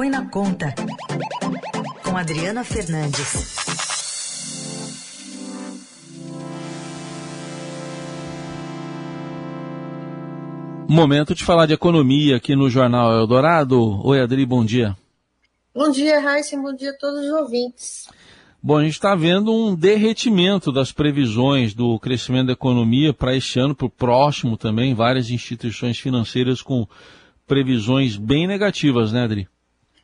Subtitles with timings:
[0.00, 0.74] Põe na Conta,
[2.02, 3.54] com Adriana Fernandes.
[10.88, 14.00] Momento de falar de economia aqui no Jornal Eldorado.
[14.02, 14.96] Oi, Adri, bom dia.
[15.74, 18.08] Bom dia, Raíssa, bom dia a todos os ouvintes.
[18.62, 23.60] Bom, a gente está vendo um derretimento das previsões do crescimento da economia para este
[23.60, 26.88] ano, para o próximo também, várias instituições financeiras com
[27.46, 29.46] previsões bem negativas, né, Adri?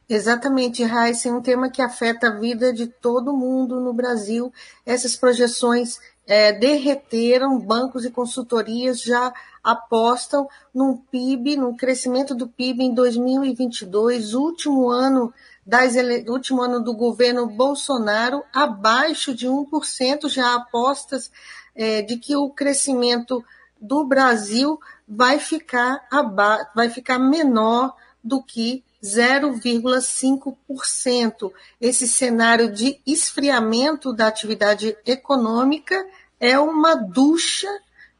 [0.09, 4.53] Exatamente, Raíssa, é um tema que afeta a vida de todo mundo no Brasil.
[4.85, 9.35] Essas projeções é, derreteram, bancos e consultorias já
[9.65, 15.35] apostam num PIB, no crescimento do PIB em 2022, último ano,
[15.67, 16.25] das ele...
[16.31, 21.33] último ano do governo Bolsonaro, abaixo de 1%, já apostas
[21.75, 23.45] é, de que o crescimento
[23.81, 26.71] do Brasil vai ficar, aba...
[26.77, 27.93] vai ficar menor
[28.23, 31.53] do que 0,5%.
[31.81, 36.05] Esse cenário de esfriamento da atividade econômica
[36.41, 37.69] é uma ducha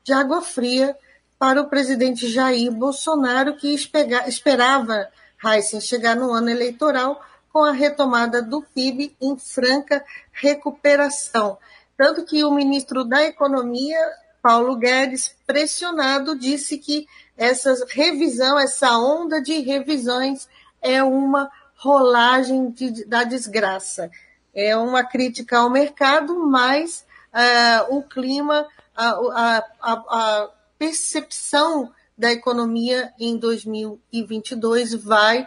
[0.05, 0.97] de água fria
[1.39, 5.09] para o presidente Jair Bolsonaro, que esperava
[5.45, 7.21] Heisen chegar no ano eleitoral
[7.53, 11.59] com a retomada do PIB em franca recuperação.
[11.97, 13.99] Tanto que o ministro da Economia,
[14.43, 17.07] Paulo Guedes, pressionado, disse que
[17.37, 20.49] essa revisão, essa onda de revisões
[20.83, 24.11] é uma rolagem de, da desgraça.
[24.55, 28.67] É uma crítica ao mercado, mas uh, o clima,
[28.97, 35.47] a, a, a, percepção da economia em 2022 vai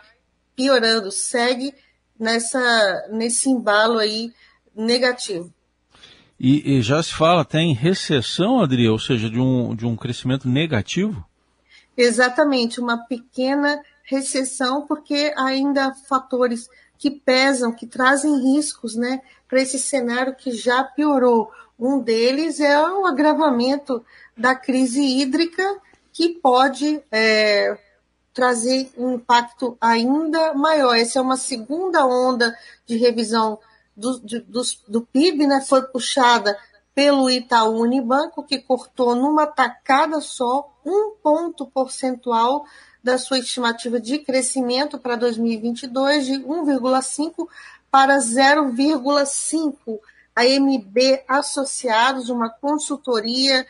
[0.56, 1.74] piorando, segue
[2.20, 4.34] nessa, nesse embalo aí
[4.76, 5.54] negativo.
[6.40, 9.96] E, e, já se fala até em recessão, Adri, ou seja, de um, de um
[9.96, 11.26] crescimento negativo?
[11.98, 19.62] Exatamente, uma pequena recessão, porque ainda há fatores que pesam, que trazem riscos né, para
[19.62, 21.52] esse cenário que já piorou.
[21.80, 24.04] Um deles é o agravamento
[24.36, 25.64] da crise hídrica,
[26.12, 27.78] que pode é,
[28.34, 30.96] trazer um impacto ainda maior.
[30.96, 32.54] Essa é uma segunda onda
[32.86, 33.60] de revisão
[33.96, 35.62] do, do, do PIB, né?
[35.62, 36.58] foi puxada
[36.96, 42.66] pelo Itaú Unibanco, que cortou numa tacada só um ponto percentual
[43.04, 47.48] da sua estimativa de crescimento para 2022 de 1,5
[47.90, 50.00] para 0,5.
[50.36, 53.66] A MB Associados, uma consultoria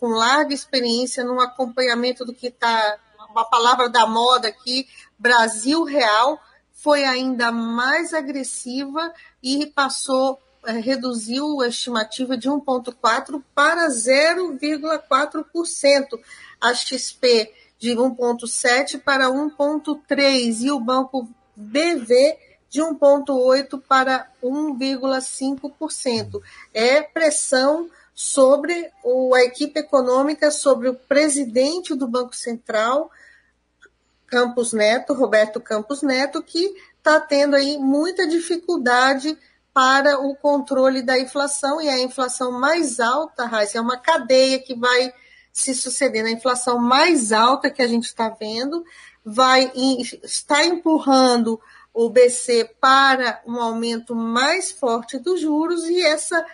[0.00, 2.98] com larga experiência no acompanhamento do que está,
[3.30, 6.40] uma palavra da moda aqui, Brasil Real,
[6.72, 16.20] foi ainda mais agressiva e passou, é, reduziu a estimativa de 1,4% para 0,4%.
[16.60, 22.38] A XP de 1,7% para 1,3% e o Banco BV
[22.70, 26.40] de 1,8% para 1,5%.
[26.72, 33.10] É pressão sobre o, a equipe econômica, sobre o presidente do Banco Central,
[34.28, 39.36] Campos Neto, Roberto Campos Neto, que está tendo aí muita dificuldade
[39.74, 44.76] para o controle da inflação, e a inflação mais alta, Raíssa, é uma cadeia que
[44.76, 45.12] vai
[45.52, 46.24] se suceder.
[46.24, 48.84] A inflação mais alta que a gente está vendo
[49.24, 49.70] vai
[50.22, 51.60] está empurrando
[51.94, 56.44] o BC para um aumento mais forte dos juros e essa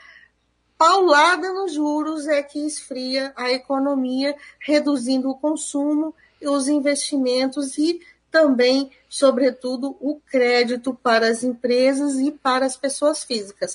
[0.77, 8.91] paulada nos juros é que esfria a economia, reduzindo o consumo, os investimentos e também,
[9.09, 13.75] sobretudo, o crédito para as empresas e para as pessoas físicas.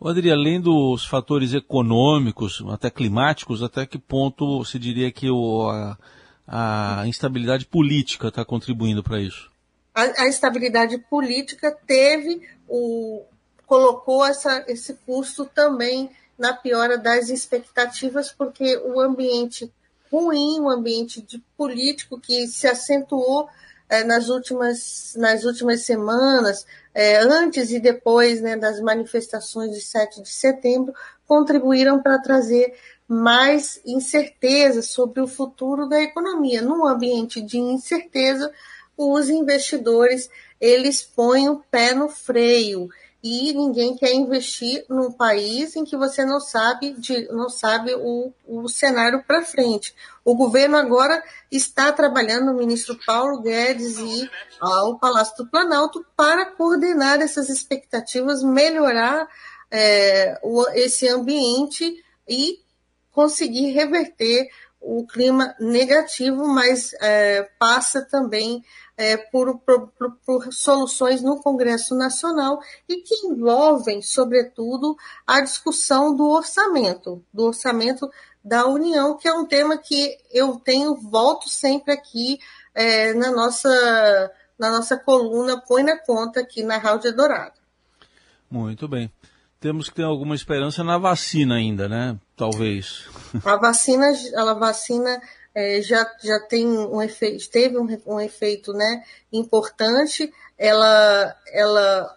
[0.00, 5.70] Adri, além dos fatores econômicos, até climáticos, até que ponto se diria que o,
[6.46, 9.50] a, a instabilidade política está contribuindo para isso?
[9.94, 13.24] A, a, instabilidade política teve o,
[13.66, 19.72] colocou essa, esse custo também na piora das expectativas, porque o ambiente
[20.12, 23.48] ruim, o ambiente de político que se acentuou
[23.88, 30.22] é, nas, últimas, nas últimas semanas, é, antes e depois né, das manifestações de 7
[30.22, 30.94] de setembro,
[31.26, 32.74] contribuíram para trazer
[33.08, 36.62] mais incerteza sobre o futuro da economia.
[36.62, 38.50] Num ambiente de incerteza,
[38.96, 40.28] os investidores
[40.60, 42.88] eles põem o pé no freio
[43.26, 48.32] e ninguém quer investir num país em que você não sabe, de, não sabe o,
[48.46, 49.92] o cenário para frente.
[50.24, 51.20] O governo agora
[51.50, 54.30] está trabalhando, o ministro Paulo Guedes e
[54.60, 59.28] ao Palácio do Planalto, para coordenar essas expectativas, melhorar
[59.72, 62.60] é, o, esse ambiente e
[63.10, 64.48] conseguir reverter
[64.80, 68.62] o clima negativo, mas é, passa também
[68.96, 69.92] é, por, por,
[70.24, 74.96] por, soluções no Congresso Nacional e que envolvem, sobretudo,
[75.26, 78.10] a discussão do orçamento, do orçamento
[78.42, 82.38] da União, que é um tema que eu tenho, volto sempre aqui
[82.74, 87.60] é, na, nossa, na nossa coluna Põe na Conta aqui na Rádio Dourado.
[88.50, 89.10] Muito bem.
[89.58, 92.16] Temos que ter alguma esperança na vacina ainda, né?
[92.36, 93.08] Talvez.
[93.44, 95.20] A vacina, a vacina
[95.56, 100.30] é, já, já tem um efeito, teve um, um efeito né, importante.
[100.58, 102.14] Ela, ela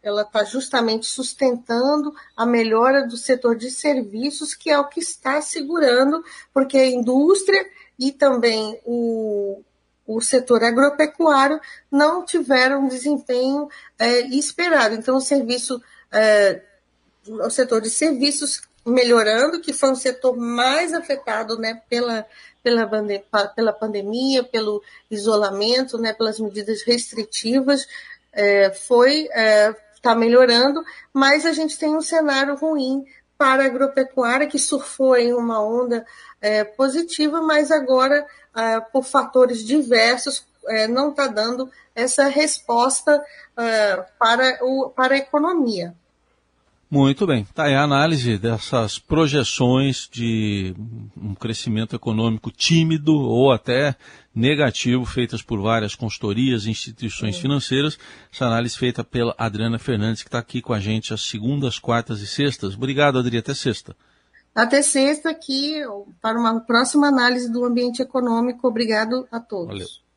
[0.00, 5.42] ela está justamente sustentando a melhora do setor de serviços, que é o que está
[5.42, 6.24] segurando,
[6.54, 7.66] porque a indústria
[7.98, 9.60] e também o,
[10.06, 11.60] o setor agropecuário
[11.90, 13.68] não tiveram desempenho
[13.98, 14.94] é, esperado.
[14.94, 16.62] Então, o serviço, é,
[17.26, 22.26] o setor de serviços melhorando, que foi um setor mais afetado né, pela,
[22.62, 22.86] pela,
[23.54, 27.86] pela pandemia, pelo isolamento, né, pelas medidas restritivas,
[28.32, 29.28] é, foi
[29.94, 30.82] está é, melhorando,
[31.12, 33.04] mas a gente tem um cenário ruim
[33.36, 36.04] para a agropecuária, que surfou em uma onda
[36.40, 38.26] é, positiva, mas agora,
[38.56, 43.24] é, por fatores diversos, é, não está dando essa resposta
[43.56, 45.94] é, para, o, para a economia.
[46.90, 47.42] Muito bem.
[47.42, 50.74] Está aí a análise dessas projeções de
[51.14, 53.94] um crescimento econômico tímido ou até
[54.34, 57.40] negativo, feitas por várias consultorias e instituições é.
[57.40, 57.98] financeiras.
[58.32, 62.20] Essa análise feita pela Adriana Fernandes, que está aqui com a gente às segundas, quartas
[62.22, 62.74] e sextas.
[62.74, 63.36] Obrigado, Adri.
[63.36, 63.94] Até sexta.
[64.54, 65.82] Até sexta aqui
[66.22, 68.66] para uma próxima análise do ambiente econômico.
[68.66, 69.68] Obrigado a todos.
[69.68, 70.07] Valeu.